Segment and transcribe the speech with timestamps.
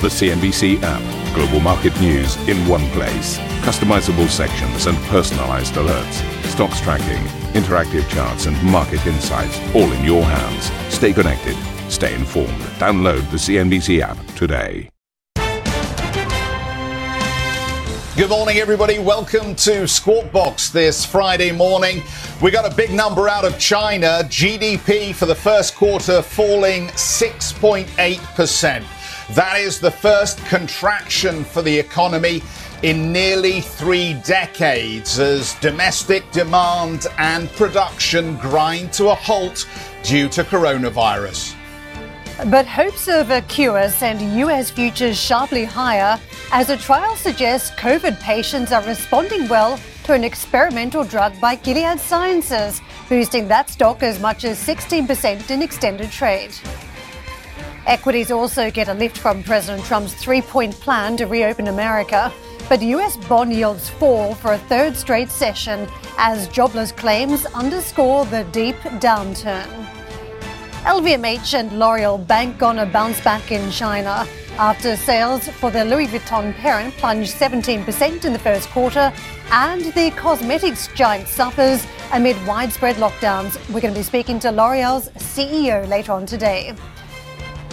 [0.00, 1.34] The CNBC app.
[1.34, 3.36] Global market news in one place.
[3.66, 6.22] Customizable sections and personalized alerts.
[6.44, 7.20] Stocks tracking,
[7.60, 10.70] interactive charts, and market insights all in your hands.
[10.94, 11.56] Stay connected.
[11.90, 12.60] Stay informed.
[12.78, 14.88] Download the CNBC app today.
[18.16, 19.00] Good morning, everybody.
[19.00, 22.04] Welcome to Squawk Box this Friday morning.
[22.40, 24.20] We got a big number out of China.
[24.26, 28.84] GDP for the first quarter falling 6.8%.
[29.32, 32.42] That is the first contraction for the economy
[32.82, 39.68] in nearly three decades as domestic demand and production grind to a halt
[40.02, 41.54] due to coronavirus.
[42.46, 46.18] But hopes of a cure send US futures sharply higher
[46.50, 52.00] as a trial suggests COVID patients are responding well to an experimental drug by Gilead
[52.00, 56.52] Sciences, boosting that stock as much as 16% in extended trade.
[57.88, 62.30] Equities also get a lift from President Trump's three point plan to reopen America.
[62.68, 68.44] But US bond yields fall for a third straight session as jobless claims underscore the
[68.52, 69.66] deep downturn.
[70.82, 74.26] LVMH and L'Oreal bank on a bounce back in China
[74.58, 79.10] after sales for the Louis Vuitton parent plunged 17% in the first quarter
[79.50, 83.56] and the cosmetics giant suffers amid widespread lockdowns.
[83.72, 86.76] We're going to be speaking to L'Oreal's CEO later on today.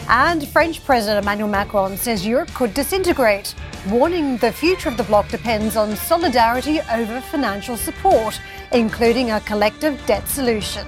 [0.07, 3.55] And French President Emmanuel Macron says Europe could disintegrate,
[3.89, 8.39] warning the future of the bloc depends on solidarity over financial support,
[8.71, 10.85] including a collective debt solution.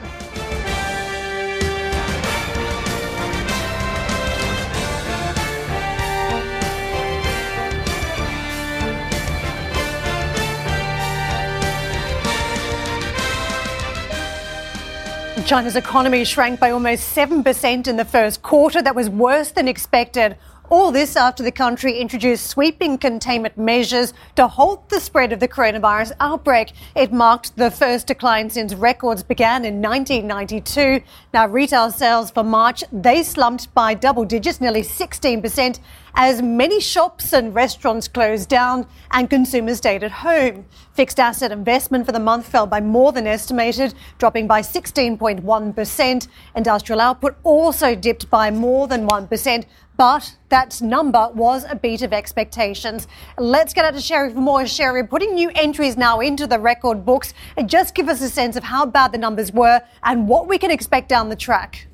[15.45, 18.81] China's economy shrank by almost 7% in the first quarter.
[18.81, 20.35] That was worse than expected.
[20.69, 25.47] All this after the country introduced sweeping containment measures to halt the spread of the
[25.47, 26.73] coronavirus outbreak.
[26.93, 31.01] It marked the first decline since records began in 1992.
[31.33, 35.79] Now, retail sales for March, they slumped by double digits, nearly 16%,
[36.15, 40.65] as many shops and restaurants closed down and consumers stayed at home.
[40.93, 46.27] Fixed asset investment for the month fell by more than estimated, dropping by 16.1%.
[46.55, 49.65] Industrial output also dipped by more than 1%,
[49.97, 53.07] but that number was a beat of expectations.
[53.37, 54.65] Let's get out to Sherry for more.
[54.67, 58.55] Sherry, putting new entries now into the record books, and just give us a sense
[58.55, 61.87] of how bad the numbers were and what we can expect down the track.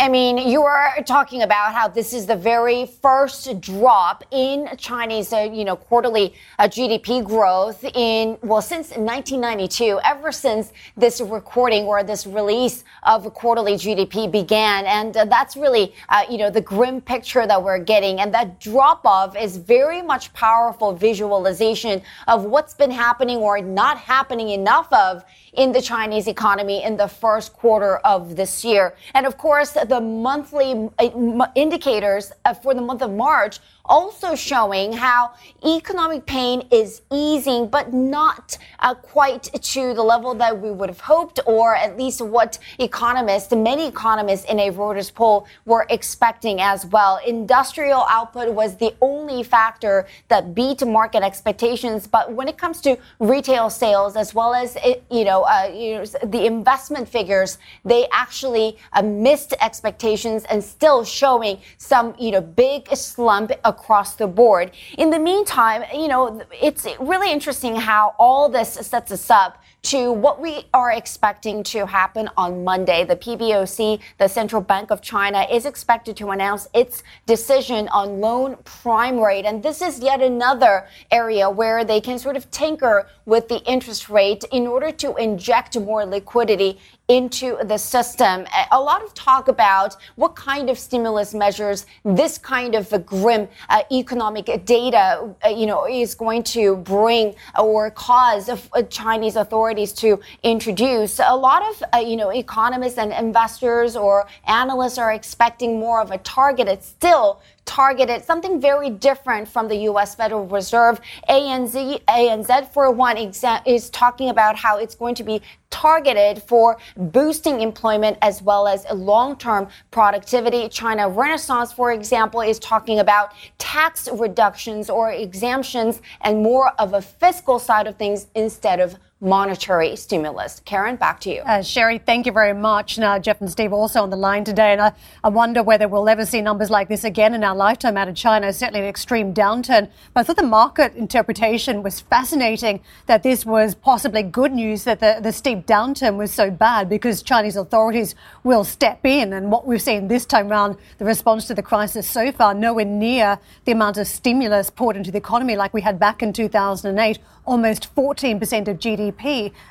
[0.00, 5.30] I mean, you were talking about how this is the very first drop in Chinese,
[5.30, 10.00] uh, you know, quarterly uh, GDP growth in well since 1992.
[10.02, 15.92] Ever since this recording or this release of quarterly GDP began, and uh, that's really,
[16.08, 18.20] uh, you know, the grim picture that we're getting.
[18.20, 23.98] And that drop off is very much powerful visualization of what's been happening or not
[23.98, 25.24] happening enough of
[25.54, 28.94] in the Chinese economy in the first quarter of this year.
[29.14, 33.58] And of course, the monthly uh, indicators uh, for the month of March
[33.90, 35.32] also showing how
[35.66, 41.00] economic pain is easing, but not uh, quite to the level that we would have
[41.00, 46.86] hoped, or at least what economists, many economists in a Reuters poll were expecting as
[46.86, 47.20] well.
[47.26, 52.96] Industrial output was the only factor that beat market expectations, but when it comes to
[53.18, 54.78] retail sales as well as
[55.10, 61.04] you know, uh, you know the investment figures, they actually uh, missed expectations and still
[61.04, 63.79] showing some you know big slump across
[64.18, 64.72] the board.
[64.98, 70.12] In the meantime, you know, it's really interesting how all this sets us up to
[70.12, 73.04] what we are expecting to happen on Monday.
[73.04, 78.56] The PBOC, the Central Bank of China, is expected to announce its decision on loan
[78.64, 79.44] prime rate.
[79.44, 84.10] And this is yet another area where they can sort of tinker with the interest
[84.10, 88.46] rate in order to inject more liquidity into the system.
[88.70, 93.82] A lot of talk about what kind of stimulus measures this kind of grim uh,
[93.90, 100.20] economic data, uh, you know, is going to bring or cause uh, Chinese authorities to
[100.42, 101.18] introduce.
[101.18, 106.10] A lot of, uh, you know, economists and investors or analysts are expecting more of
[106.10, 107.40] a targeted, still
[107.70, 110.16] targeted something very different from the U.S.
[110.16, 111.00] Federal Reserve.
[111.28, 115.40] ANZ, ANZ for one, is talking about how it's going to be
[115.70, 120.68] targeted for boosting employment as well as long-term productivity.
[120.68, 127.00] China Renaissance, for example, is talking about tax reductions or exemptions and more of a
[127.00, 130.62] fiscal side of things instead of monetary stimulus.
[130.64, 131.42] Karen, back to you.
[131.42, 132.98] Uh, Sherry, thank you very much.
[132.98, 136.08] Now, Geoff and Steve also on the line today, and I, I wonder whether we'll
[136.08, 138.50] ever see numbers like this again in our lifetime out of China.
[138.52, 139.90] Certainly an extreme downturn.
[140.14, 145.00] But I thought the market interpretation was fascinating that this was possibly good news that
[145.00, 149.34] the, the steep downturn was so bad because Chinese authorities will step in.
[149.34, 152.86] And what we've seen this time around, the response to the crisis so far, nowhere
[152.86, 157.18] near the amount of stimulus poured into the economy like we had back in 2008
[157.46, 159.09] almost 14% of GDP.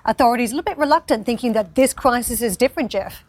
[0.05, 3.23] Authorities a little bit reluctant, thinking that this crisis is different, Geoff.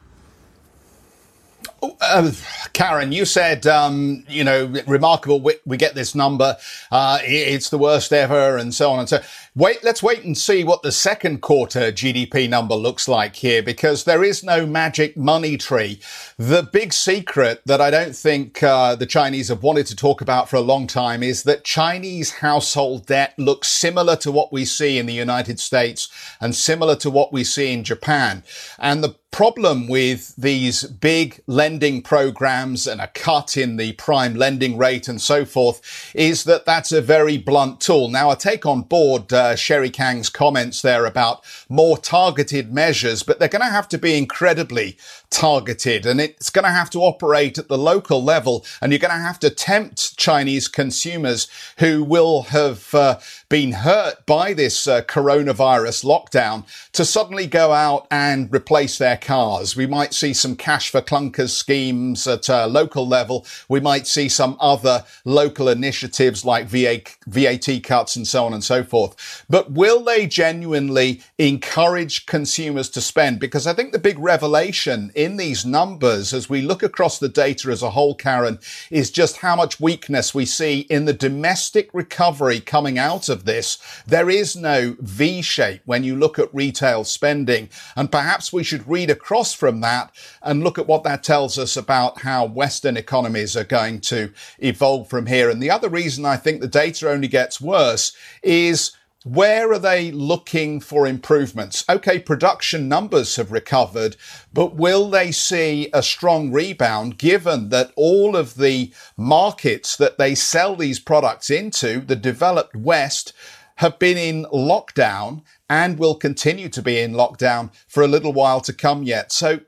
[1.83, 2.31] Uh,
[2.73, 5.41] Karen, you said, um, you know, remarkable.
[5.41, 6.57] We, we get this number.
[6.91, 9.21] Uh, it's the worst ever, and so on and so.
[9.57, 14.05] Wait, let's wait and see what the second quarter GDP number looks like here, because
[14.05, 15.99] there is no magic money tree.
[16.37, 20.49] The big secret that I don't think uh, the Chinese have wanted to talk about
[20.49, 24.99] for a long time is that Chinese household debt looks similar to what we see
[24.99, 26.09] in the United States
[26.41, 28.45] and similar to what we see in Japan.
[28.79, 34.77] And the problem with these big lending programs and a cut in the prime lending
[34.77, 38.09] rate and so forth is that that's a very blunt tool.
[38.09, 43.39] Now, I take on board uh, Sherry Kang's comments there about more targeted measures, but
[43.39, 44.97] they're going to have to be incredibly
[45.31, 49.15] targeted and it's going to have to operate at the local level and you're going
[49.15, 51.49] to have to tempt Chinese consumers
[51.79, 53.19] who will have uh,
[53.51, 59.75] been hurt by this uh, coronavirus lockdown to suddenly go out and replace their cars.
[59.75, 63.45] We might see some cash for clunkers schemes at a local level.
[63.69, 68.85] We might see some other local initiatives like VAT cuts and so on and so
[68.85, 69.45] forth.
[69.51, 73.41] But will they genuinely encourage consumers to spend?
[73.41, 77.71] Because I think the big revelation in these numbers as we look across the data
[77.71, 78.61] as a whole, Karen,
[78.93, 83.79] is just how much weakness we see in the domestic recovery coming out of this.
[84.07, 87.69] There is no V shape when you look at retail spending.
[87.97, 91.77] And perhaps we should read across from that and look at what that tells us
[91.77, 95.51] about how Western economies are going to evolve from here.
[95.51, 98.93] And the other reason I think the data only gets worse is
[99.25, 101.85] where are they looking for improvements?
[101.89, 104.17] Okay, production numbers have recovered,
[104.53, 110.35] but will they see a strong rebound given that all of the markets that they
[110.35, 113.35] sell these products into, the developed West,
[113.77, 118.61] have been in lockdown and will continue to be in lockdown for a little while
[118.61, 119.33] to come yet.
[119.33, 119.61] So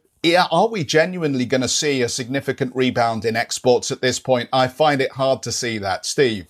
[0.50, 4.48] are we genuinely going to see a significant rebound in exports at this point?
[4.52, 6.06] I find it hard to see that.
[6.06, 6.46] Steve.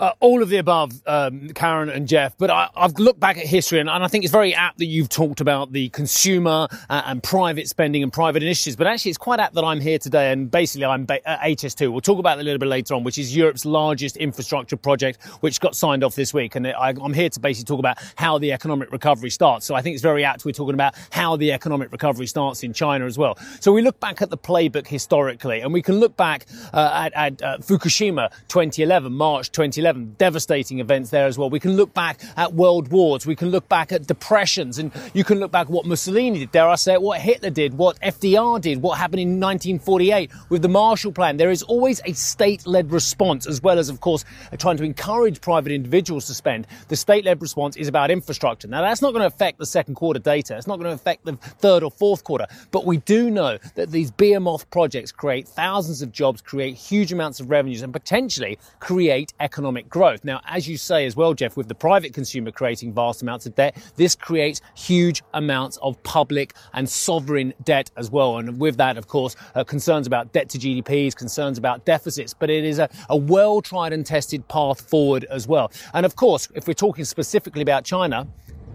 [0.00, 2.36] Uh, all of the above, um, Karen and Geoff.
[2.36, 4.86] But I, have looked back at history, and, and, I think it's very apt that
[4.86, 8.76] you've talked about the consumer uh, and private spending and private initiatives.
[8.76, 11.92] But actually, it's quite apt that I'm here today, and basically, I'm ba- at HS2.
[11.92, 15.22] We'll talk about that a little bit later on, which is Europe's largest infrastructure project,
[15.40, 16.56] which got signed off this week.
[16.56, 19.64] And I, I'm here to basically talk about how the economic recovery starts.
[19.64, 22.72] So I think it's very apt we're talking about how the economic recovery starts in
[22.72, 23.38] China as well.
[23.60, 27.14] So we look back at the playbook historically, and we can look back uh, at,
[27.14, 29.83] at uh, Fukushima 2011, March 2011
[30.18, 31.50] devastating events there as well.
[31.50, 33.26] We can look back at world wars.
[33.26, 36.52] We can look back at depressions and you can look back at what Mussolini did,
[36.52, 40.62] dare I say it, what Hitler did, what FDR did, what happened in 1948 with
[40.62, 41.36] the Marshall Plan.
[41.36, 44.24] There is always a state-led response as well as, of course,
[44.58, 46.66] trying to encourage private individuals to spend.
[46.88, 48.68] The state-led response is about infrastructure.
[48.68, 50.56] Now, that's not going to affect the second quarter data.
[50.56, 52.46] It's not going to affect the third or fourth quarter.
[52.70, 57.40] But we do know that these behemoth projects create thousands of jobs, create huge amounts
[57.40, 60.24] of revenues and potentially create economic economic growth.
[60.24, 63.54] Now, as you say as well, Geoff, with the private consumer creating vast amounts of
[63.54, 68.38] debt, this creates huge amounts of public and sovereign debt as well.
[68.38, 72.50] And with that, of course, uh, concerns about debt to GDPs, concerns about deficits, but
[72.50, 75.72] it is a, a well tried and tested path forward as well.
[75.92, 78.28] And of course, if we're talking specifically about China,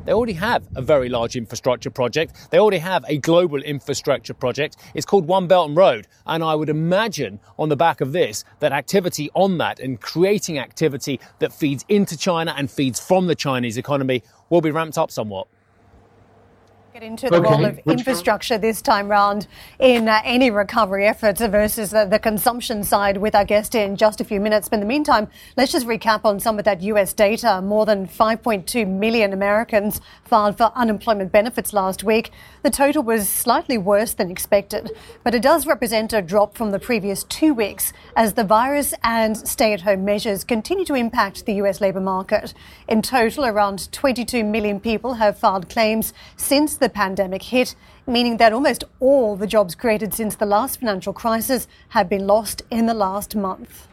[0.10, 2.50] they already have a very large infrastructure project.
[2.50, 4.78] They already have a global infrastructure project.
[4.96, 6.08] It's called One Belt and Road.
[6.26, 10.58] And I would imagine on the back of this that activity on that and creating
[10.58, 15.12] activity that feeds into China and feeds from the Chinese economy will be ramped up
[15.12, 15.48] somewhat
[17.00, 17.50] get into the okay.
[17.50, 18.62] role of Which infrastructure one?
[18.62, 19.48] this time round
[19.80, 24.20] in uh, any recovery efforts versus the, the, consumption side with our guest in just
[24.20, 24.68] a few minutes.
[24.68, 27.62] But in the meantime, let's just recap on some of that US data.
[27.62, 32.32] More than 5.2 million Americans filed for unemployment benefits last week.
[32.64, 34.92] The total was slightly worse than expected,
[35.24, 39.38] but it does represent a drop from the previous two weeks as the virus and
[39.38, 42.54] stay at home measures continue to impact the US labour market.
[42.90, 47.76] In total, around 22 million people have filed claims since the pandemic hit,
[48.08, 52.62] meaning that almost all the jobs created since the last financial crisis have been lost
[52.70, 53.88] in the last month.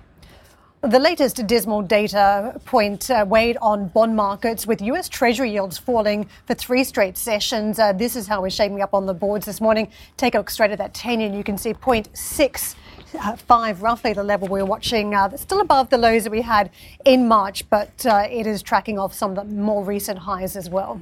[0.82, 6.28] The latest dismal data point uh, weighed on bond markets with US Treasury yields falling
[6.46, 7.78] for three straight sessions.
[7.78, 9.88] Uh, this is how we're shaping up on the boards this morning.
[10.16, 12.76] Take a look straight at that 10 and you can see 0.6
[13.18, 15.14] uh, five, roughly the level we're watching.
[15.14, 16.70] Uh, still above the lows that we had
[17.04, 20.70] in March, but uh, it is tracking off some of the more recent highs as
[20.70, 21.00] well.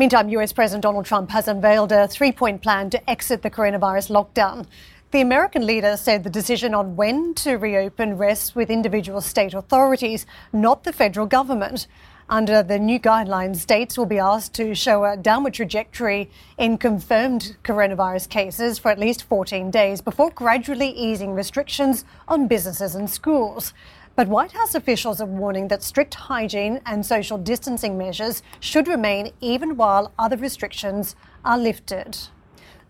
[0.00, 4.08] Meantime, US President Donald Trump has unveiled a three point plan to exit the coronavirus
[4.08, 4.66] lockdown.
[5.10, 10.24] The American leader said the decision on when to reopen rests with individual state authorities,
[10.54, 11.86] not the federal government.
[12.30, 17.58] Under the new guidelines, states will be asked to show a downward trajectory in confirmed
[17.62, 23.74] coronavirus cases for at least 14 days before gradually easing restrictions on businesses and schools.
[24.20, 29.32] But White House officials are warning that strict hygiene and social distancing measures should remain
[29.40, 32.18] even while other restrictions are lifted.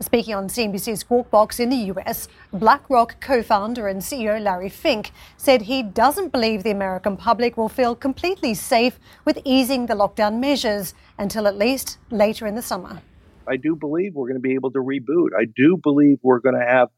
[0.01, 5.13] Speaking on CNBC's Squawk Box in the US, BlackRock co founder and CEO Larry Fink
[5.37, 10.41] said he doesn't believe the American public will feel completely safe with easing the lockdown
[10.41, 13.03] measures until at least later in the summer.
[13.47, 15.29] I do believe we're going to be able to reboot.
[15.39, 16.89] I do believe we're going to have,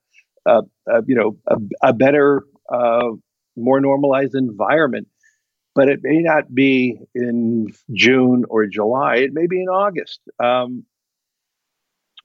[0.47, 3.11] uh, uh, you know, a, a better, uh,
[3.57, 5.09] more normalized environment.
[5.75, 9.17] But it may not be in June or July.
[9.17, 10.21] It may be in August.
[10.43, 10.85] Um,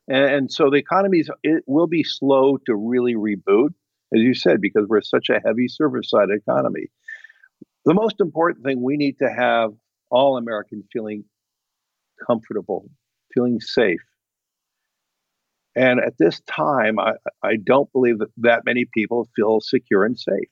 [0.08, 3.70] and, and so the economy it will be slow to really reboot,
[4.14, 6.88] as you said, because we're such a heavy service side economy.
[7.86, 9.72] The most important thing we need to have
[10.10, 11.24] all Americans feeling
[12.26, 12.90] comfortable,
[13.34, 14.02] feeling safe.
[15.76, 20.18] And at this time, I, I don't believe that that many people feel secure and
[20.20, 20.50] safe.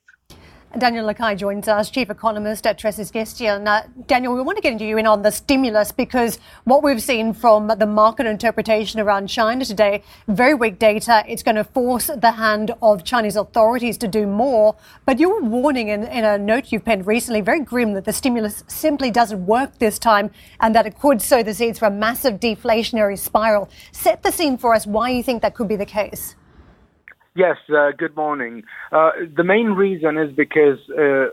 [0.78, 3.66] Daniel Lacalle joins us, Chief Economist at Tressis Gestion.
[3.66, 7.00] Uh, Daniel, we want to get into you in on the stimulus because what we've
[7.00, 12.08] seen from the market interpretation around China today, very weak data, it's going to force
[12.08, 14.76] the hand of Chinese authorities to do more.
[15.06, 18.12] But you were warning in, in a note you've penned recently, very grim, that the
[18.12, 20.30] stimulus simply doesn't work this time
[20.60, 23.70] and that it could sow the seeds for a massive deflationary spiral.
[23.92, 26.34] Set the scene for us why you think that could be the case.
[27.36, 28.62] Yes, uh, good morning.
[28.90, 31.26] Uh, the main reason is because uh,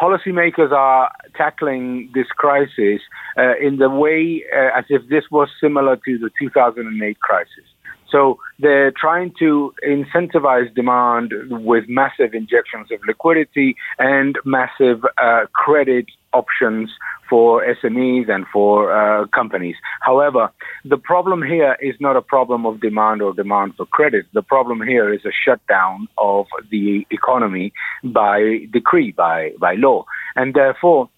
[0.00, 3.00] policymakers are tackling this crisis
[3.36, 7.64] uh, in the way uh, as if this was similar to the 2008 crisis.
[8.12, 16.06] So they're trying to incentivize demand with massive injections of liquidity and massive uh, credit
[16.32, 16.90] options
[17.30, 19.76] for SMEs and for uh, companies.
[20.00, 20.50] However,
[20.84, 24.26] the problem here is not a problem of demand or demand for credit.
[24.34, 27.72] The problem here is a shutdown of the economy
[28.04, 30.04] by decree, by, by law.
[30.34, 31.08] And therefore,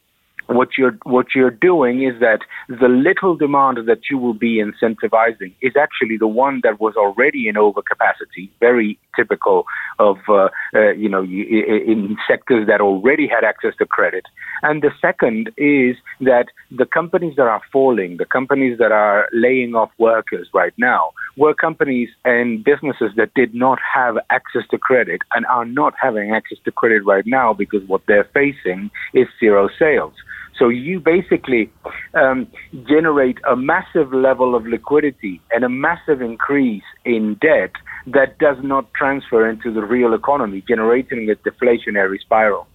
[0.53, 5.53] what you're what you're doing is that the little demand that you will be incentivizing
[5.61, 9.65] is actually the one that was already in overcapacity, very typical
[9.99, 14.25] of uh, uh, you know in sectors that already had access to credit.
[14.63, 19.75] And the second is that the companies that are falling, the companies that are laying
[19.75, 25.21] off workers right now, were companies and businesses that did not have access to credit
[25.35, 29.69] and are not having access to credit right now because what they're facing is zero
[29.79, 30.15] sales.
[30.59, 31.71] So you basically
[32.15, 32.47] um,
[32.89, 37.73] generate a massive level of liquidity and a massive increase in debt
[38.07, 42.67] that does not transfer into the real economy, generating a deflationary spiral.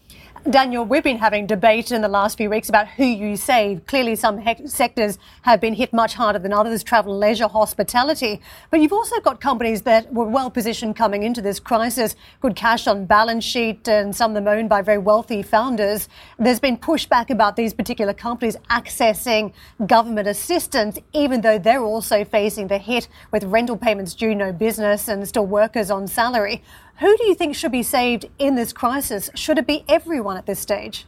[0.49, 3.85] Daniel, we've been having debate in the last few weeks about who you save.
[3.85, 8.39] Clearly, some he- sectors have been hit much harder than others travel, leisure, hospitality.
[8.69, 12.87] But you've also got companies that were well positioned coming into this crisis, good cash
[12.87, 16.07] on balance sheet, and some of them owned by very wealthy founders.
[16.39, 19.51] There's been pushback about these particular companies accessing
[19.85, 25.09] government assistance, even though they're also facing the hit with rental payments due, no business,
[25.09, 26.63] and still workers on salary.
[26.99, 29.29] Who do you think should be saved in this crisis?
[29.35, 31.05] Should it be everyone at this stage?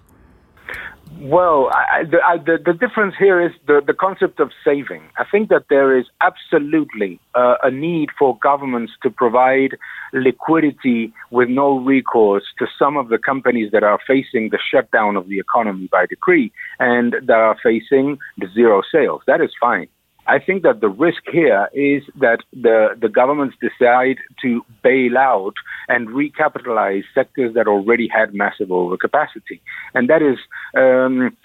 [1.19, 5.01] Well, I, the, I, the, the, difference here is the, the concept of saving.
[5.17, 9.75] I think that there is absolutely uh, a need for governments to provide
[10.13, 15.27] liquidity with no recourse to some of the companies that are facing the shutdown of
[15.27, 19.21] the economy by decree and that are facing the zero sales.
[19.25, 19.87] That is fine.
[20.27, 25.55] I think that the risk here is that the, the governments decide to bail out
[25.87, 29.59] and recapitalize sectors that already had massive overcapacity.
[29.95, 30.37] And that is,
[30.77, 31.35] um,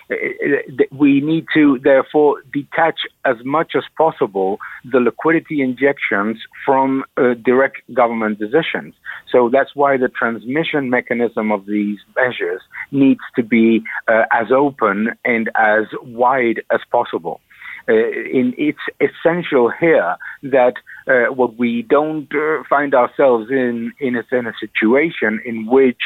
[0.93, 7.79] we need to therefore detach as much as possible the liquidity injections from uh, direct
[7.95, 8.95] government decisions.
[9.31, 12.61] So that's why the transmission mechanism of these measures
[12.93, 17.41] needs to be uh, as open and as wide as possible.
[17.89, 20.75] Uh, in, it's essential here that
[21.07, 26.01] uh, what we don't uh, find ourselves in, in a, in a situation in which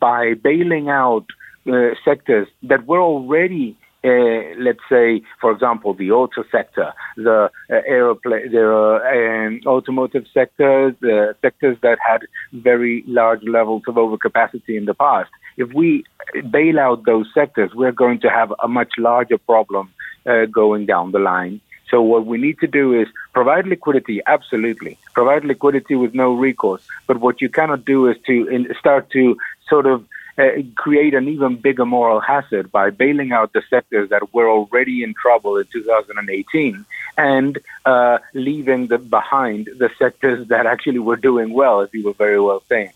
[0.00, 1.26] by bailing out
[2.04, 8.50] sectors that were already uh, let's say, for example, the auto sector, the uh, aeroplane,
[8.50, 14.94] the uh, automotive sectors, the sectors that had very large levels of overcapacity in the
[14.94, 15.30] past.
[15.56, 16.04] If we
[16.50, 19.92] bail out those sectors, we're going to have a much larger problem
[20.26, 21.60] uh, going down the line.
[21.90, 26.82] So what we need to do is provide liquidity, absolutely, provide liquidity with no recourse.
[27.06, 29.36] But what you cannot do is to in, start to
[29.68, 30.04] sort of
[30.38, 35.02] uh, create an even bigger moral hazard by bailing out the sectors that were already
[35.02, 36.84] in trouble in 2018
[37.18, 42.14] and uh, leaving the, behind the sectors that actually were doing well, as you were
[42.14, 42.92] very well saying.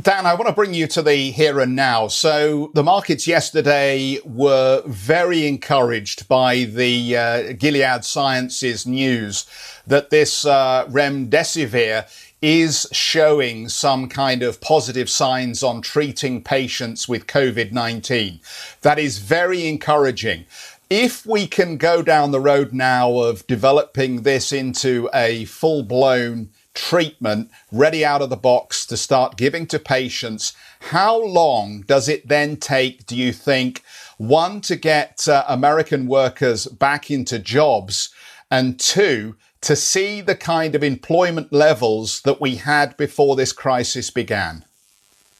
[0.00, 2.06] Dan, I want to bring you to the here and now.
[2.06, 9.46] So the markets yesterday were very encouraged by the uh, Gilead Sciences news
[9.88, 12.06] that this uh, remdesivir
[12.42, 18.40] is showing some kind of positive signs on treating patients with COVID-19.
[18.80, 20.46] That is very encouraging.
[20.88, 26.50] If we can go down the road now of developing this into a full blown
[26.74, 32.26] treatment ready out of the box to start giving to patients, how long does it
[32.26, 33.82] then take, do you think,
[34.16, 38.10] one, to get uh, American workers back into jobs,
[38.50, 44.10] and two, to see the kind of employment levels that we had before this crisis
[44.10, 44.64] began?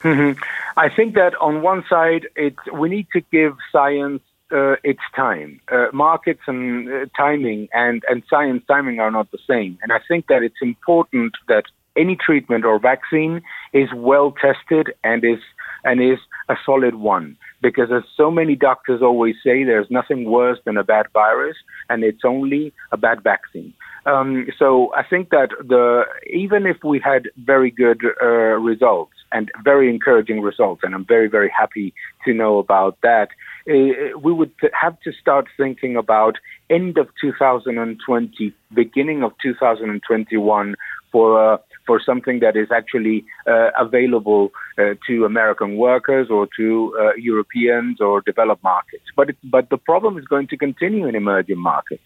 [0.00, 0.40] Mm-hmm.
[0.76, 2.26] I think that on one side,
[2.72, 4.22] we need to give science
[4.52, 5.60] uh, its time.
[5.70, 9.78] Uh, markets and uh, timing and, and science timing are not the same.
[9.82, 11.64] And I think that it's important that
[11.96, 15.40] any treatment or vaccine is well tested and is
[15.84, 16.18] and is
[16.50, 17.36] a solid one.
[17.62, 21.56] Because as so many doctors always say, there's nothing worse than a bad virus,
[21.88, 23.72] and it's only a bad vaccine.
[24.06, 29.50] Um, so I think that the even if we had very good uh, results and
[29.62, 31.92] very encouraging results, and I'm very very happy
[32.24, 33.28] to know about that,
[33.68, 36.36] uh, we would have to start thinking about
[36.70, 40.74] end of 2020, beginning of 2021
[41.12, 46.96] for uh, for something that is actually uh, available uh, to American workers or to
[47.00, 49.04] uh, Europeans or developed markets.
[49.16, 52.04] But it, but the problem is going to continue in emerging markets.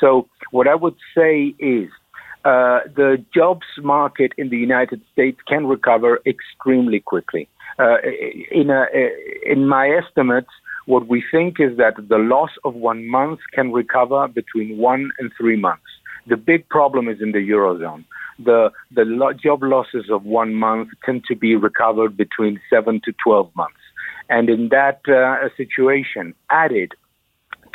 [0.00, 1.88] So what I would say is
[2.44, 7.48] uh, the jobs market in the United States can recover extremely quickly.
[7.78, 7.96] Uh,
[8.50, 8.86] in, a,
[9.44, 10.48] in my estimates,
[10.86, 15.30] what we think is that the loss of one month can recover between one and
[15.38, 15.89] three months.
[16.26, 18.04] The big problem is in the Eurozone.
[18.38, 23.12] The, the lo- job losses of one month tend to be recovered between seven to
[23.22, 23.74] 12 months.
[24.28, 26.92] And in that uh, situation, added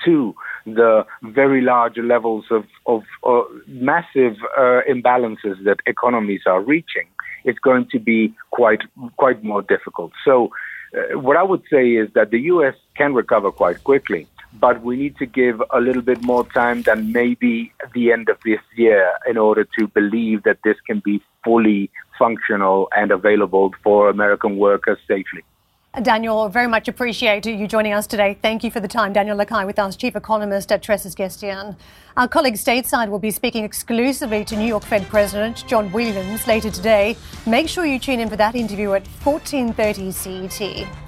[0.05, 7.07] to the very large levels of, of uh, massive uh, imbalances that economies are reaching,
[7.43, 8.81] it's going to be quite
[9.17, 10.11] quite more difficult.
[10.23, 10.49] So,
[10.97, 12.75] uh, what I would say is that the U.S.
[12.97, 14.27] can recover quite quickly,
[14.59, 18.37] but we need to give a little bit more time than maybe the end of
[18.45, 24.09] this year in order to believe that this can be fully functional and available for
[24.09, 25.43] American workers safely.
[26.01, 28.37] Daniel, very much appreciate you joining us today.
[28.41, 29.13] Thank you for the time.
[29.13, 31.77] Daniel Lacalle with us, Chief Economist at Tressis Gestion.
[32.17, 36.69] Our colleague stateside will be speaking exclusively to New York Fed President John Williams later
[36.69, 37.15] today.
[37.47, 41.04] Make sure you tune in for that interview at 14.30 CET.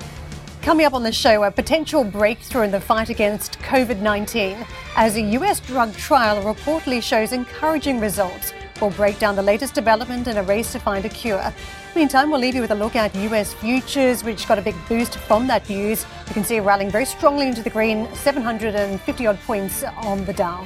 [0.67, 5.21] Coming up on the show, a potential breakthrough in the fight against COVID-19 as a
[5.21, 8.51] US drug trial reportedly shows encouraging results.
[8.81, 11.53] We'll break down the latest development in a race to find a cure.
[11.95, 15.15] Meantime, we'll leave you with a look at US futures, which got a big boost
[15.19, 16.05] from that news.
[16.27, 20.65] You can see rallying very strongly into the green, 750 odd points on the Dow.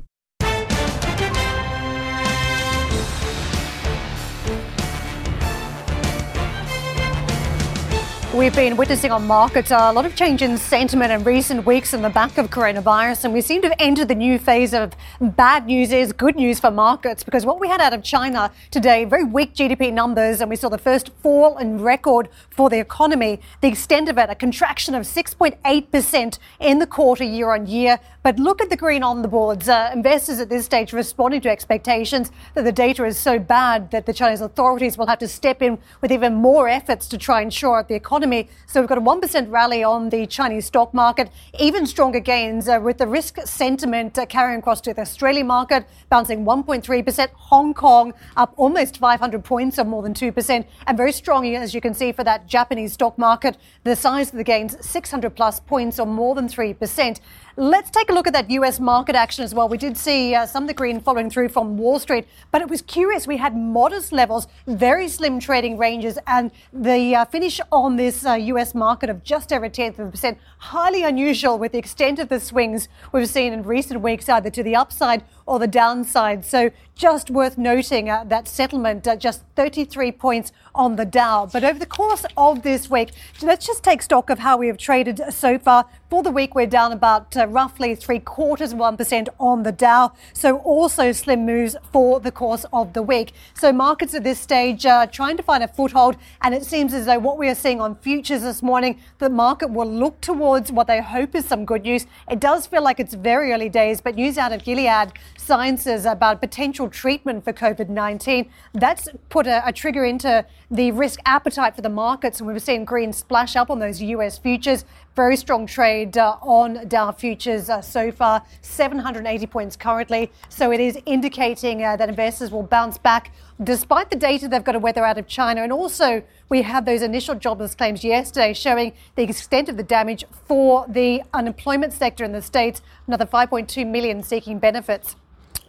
[8.33, 12.01] We've been witnessing on markets a lot of change in sentiment in recent weeks in
[12.01, 15.65] the back of coronavirus, and we seem to have entered the new phase of bad
[15.65, 19.25] news is good news for markets because what we had out of China today, very
[19.25, 23.41] weak GDP numbers, and we saw the first fall in record for the economy.
[23.59, 27.99] The extent of it, a contraction of 6.8% in the quarter year on year.
[28.23, 29.67] But look at the green on the boards.
[29.67, 34.05] Uh, investors at this stage responding to expectations that the data is so bad that
[34.05, 37.53] the Chinese authorities will have to step in with even more efforts to try and
[37.53, 38.47] shore up the economy economy.
[38.67, 42.79] So we've got a 1% rally on the Chinese stock market, even stronger gains uh,
[42.81, 47.29] with the risk sentiment uh, carrying across to the Australian market, bouncing 1.3%.
[47.33, 50.65] Hong Kong up almost 500 points or more than 2%.
[50.85, 53.57] And very strong, as you can see, for that Japanese stock market.
[53.83, 57.19] The size of the gains, 600 plus points or more than 3%.
[57.57, 59.67] Let's take a look at that US market action as well.
[59.67, 62.69] We did see uh, some of the green following through from Wall Street, but it
[62.69, 63.27] was curious.
[63.27, 68.35] We had modest levels, very slim trading ranges, and the uh, finish on this uh,
[68.35, 72.19] US market of just over a tenth of a percent, highly unusual with the extent
[72.19, 76.45] of the swings we've seen in recent weeks, either to the upside or the downside.
[76.45, 81.49] So just worth noting uh, that settlement uh, just 33 points on the Dow.
[81.51, 83.09] But over the course of this week,
[83.41, 85.87] let's just take stock of how we have traded so far.
[86.09, 90.13] For the week, we're down about uh, roughly three quarters of 1% on the Dow.
[90.33, 93.33] So also slim moves for the course of the week.
[93.53, 96.15] So markets at this stage are trying to find a foothold.
[96.41, 99.69] And it seems as though what we are seeing on futures this morning, the market
[99.69, 102.05] will look towards what they hope is some good news.
[102.29, 106.39] It does feel like it's very early days, but news out of Gilead Sciences about
[106.39, 108.47] potential treatment for COVID 19.
[108.73, 112.39] That's put a, a, trigger into the risk appetite for the markets.
[112.39, 114.85] And we've seen green splash up on those US futures.
[115.15, 120.31] Very strong trade uh, on Dow futures uh, so far, 780 points currently.
[120.49, 124.73] So it is indicating uh, that investors will bounce back despite the data they've got
[124.73, 125.63] to weather out of China.
[125.63, 130.23] And also, we had those initial jobless claims yesterday showing the extent of the damage
[130.45, 135.15] for the unemployment sector in the States, another 5.2 million seeking benefits.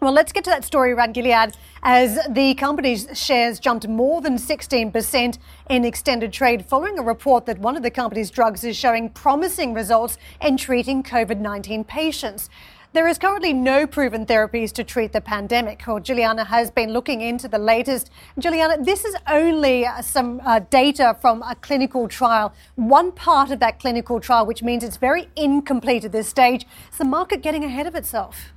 [0.03, 4.37] Well, let's get to that story around Gilead as the company's shares jumped more than
[4.37, 5.39] 16%
[5.71, 9.73] in extended trade following a report that one of the company's drugs is showing promising
[9.73, 12.51] results in treating COVID 19 patients.
[12.93, 15.85] There is currently no proven therapies to treat the pandemic.
[15.87, 18.11] Well, Julianna has been looking into the latest.
[18.37, 23.61] Julianna, this is only uh, some uh, data from a clinical trial, one part of
[23.61, 26.67] that clinical trial, which means it's very incomplete at this stage.
[26.91, 28.53] Is the market getting ahead of itself?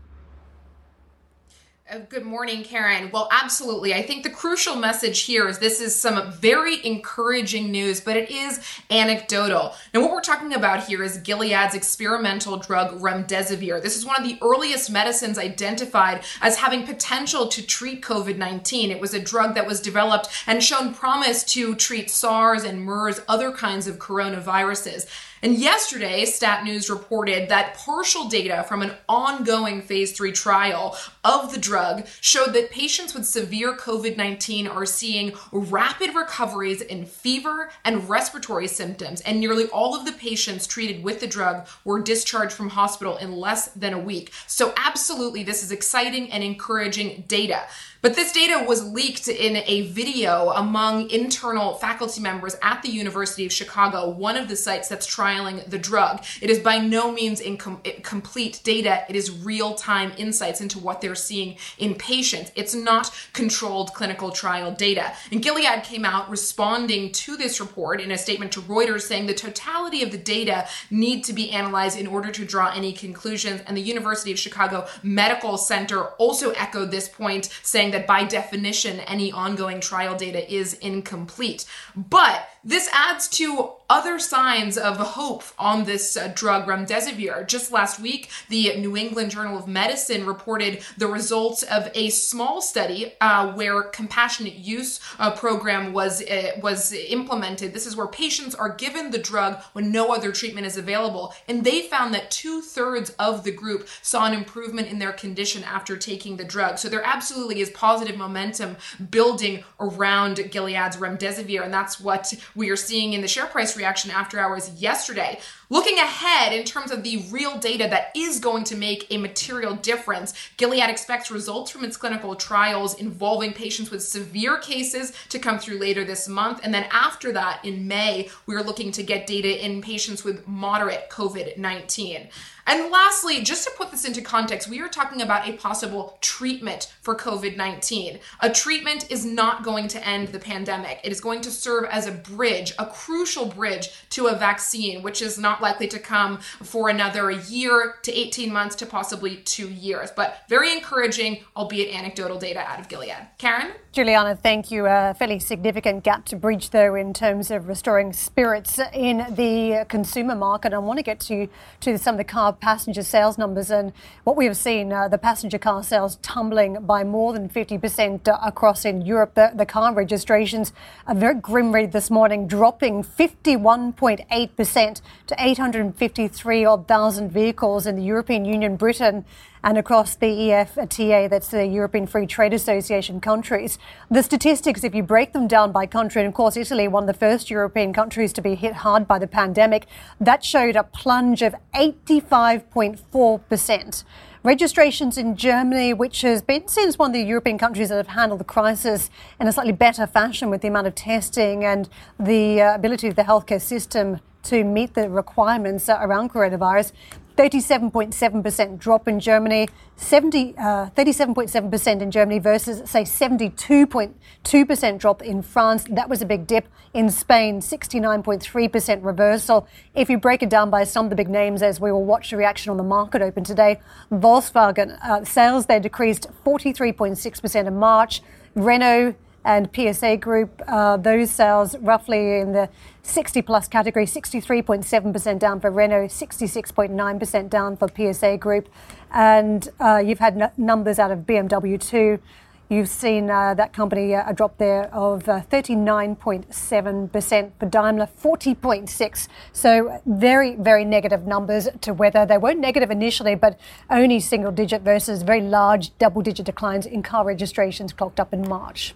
[1.87, 3.11] Uh, good morning, Karen.
[3.13, 3.93] Well, absolutely.
[3.93, 8.31] I think the crucial message here is this is some very encouraging news, but it
[8.31, 9.75] is anecdotal.
[9.93, 13.83] Now, what we're talking about here is Gilead's experimental drug remdesivir.
[13.83, 18.89] This is one of the earliest medicines identified as having potential to treat COVID 19.
[18.89, 23.21] It was a drug that was developed and shown promise to treat SARS and MERS,
[23.27, 25.05] other kinds of coronaviruses.
[25.43, 31.53] And yesterday, Stat News reported that partial data from an ongoing phase three trial of
[31.53, 31.74] the drug
[32.21, 38.67] showed that patients with severe COVID 19 are seeing rapid recoveries in fever and respiratory
[38.67, 39.21] symptoms.
[39.21, 43.33] And nearly all of the patients treated with the drug were discharged from hospital in
[43.33, 44.31] less than a week.
[44.47, 47.63] So, absolutely, this is exciting and encouraging data.
[48.05, 53.47] But this data was leaked in a video among internal faculty members at the University
[53.47, 56.23] of Chicago, one of the sites that's trialing the drug.
[56.39, 59.05] It is by no means incomplete data.
[59.09, 62.51] It is real time insights into what they're seeing in patients.
[62.56, 65.13] It's not controlled clinical trial data.
[65.32, 69.34] And Gilead came out responding to this report in a statement to Reuters saying the
[69.34, 73.62] totality of the data need to be analyzed in order to draw any conclusions.
[73.67, 78.99] And the University of Chicago Medical Center also echoed this point, saying that by definition,
[79.01, 81.65] any ongoing trial data is incomplete.
[81.95, 87.47] But this adds to other signs of hope on this uh, drug remdesivir.
[87.47, 92.62] Just last week, the New England Journal of Medicine reported the results of a small
[92.62, 97.73] study uh, where compassionate use uh, program was uh, was implemented.
[97.73, 101.63] This is where patients are given the drug when no other treatment is available, and
[101.63, 105.95] they found that two thirds of the group saw an improvement in their condition after
[105.95, 106.80] taking the drug.
[106.80, 108.78] So there absolutely is positive momentum
[109.12, 114.11] building around Gilead's remdesivir, and that's what we are seeing in the share price reaction
[114.11, 115.39] after hours yesterday.
[115.69, 119.75] Looking ahead in terms of the real data that is going to make a material
[119.75, 125.58] difference, Gilead expects results from its clinical trials involving patients with severe cases to come
[125.58, 126.60] through later this month.
[126.63, 131.10] And then after that, in May, we're looking to get data in patients with moderate
[131.10, 132.30] COVID 19.
[132.67, 136.91] And lastly, just to put this into context, we are talking about a possible treatment
[137.01, 138.19] for COVID 19.
[138.41, 142.08] A treatment is not going to end the pandemic, it is going to serve as
[142.08, 146.89] a bridge, a crucial bridge to a vaccine, which is not likely to come for
[146.89, 150.11] another year to 18 months to possibly two years.
[150.11, 153.27] But very encouraging, albeit anecdotal data out of Gilead.
[153.37, 153.71] Karen?
[153.95, 154.88] Julianna, thank you.
[154.88, 160.36] A fairly significant gap to bridge, though, in terms of restoring spirits in the consumer
[160.36, 160.73] market.
[160.73, 161.47] I want to get to,
[161.79, 163.93] to some of the car passenger sales numbers and
[164.25, 168.38] what we have seen uh, the passenger car sales tumbling by more than 50% uh,
[168.43, 169.36] across in Europe.
[169.36, 170.73] The, the car registrations,
[171.08, 178.03] a very grim read this morning, dropping 51.8% to 853 odd thousand vehicles in the
[178.03, 179.23] European Union, Britain
[179.65, 183.80] and across the EFTA, that's the European Free Trade Association countries.
[184.12, 187.08] The statistics, if you break them down by country, and of course, Italy, one of
[187.08, 189.88] the first European countries to be hit hard by the pandemic,
[190.19, 194.04] that showed a plunge of 85.4%.
[194.43, 198.41] Registrations in Germany, which has been as one of the European countries that have handled
[198.41, 202.75] the crisis in a slightly better fashion with the amount of testing and the uh,
[202.75, 206.91] ability of the healthcare system to meet the requirements uh, around coronavirus.
[207.37, 209.67] 37.7% drop in Germany,
[209.97, 215.85] 70, uh, 37.7% in Germany versus, say, 72.2% drop in France.
[215.89, 216.67] That was a big dip.
[216.93, 219.67] In Spain, 69.3% reversal.
[219.93, 222.31] If you break it down by some of the big names, as we will watch
[222.31, 228.21] the reaction on the market open today, Volkswagen uh, sales there decreased 43.6% in March.
[228.55, 229.15] Renault
[229.45, 232.67] and PSA Group, uh, those sales roughly in the
[233.03, 238.67] 60 plus category, 63.7% down for Renault, 66.9% down for PSA Group.
[239.12, 242.19] And uh, you've had n- numbers out of BMW too.
[242.67, 249.27] You've seen uh, that company uh, a drop there of 39.7% uh, for Daimler, 40.6.
[249.53, 252.25] So very, very negative numbers to weather.
[252.25, 253.60] They weren't negative initially, but
[253.91, 258.49] only single digit versus very large double digit declines in car registrations clocked up in
[258.49, 258.95] March.